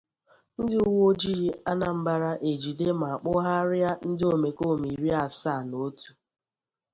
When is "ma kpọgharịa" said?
3.01-3.91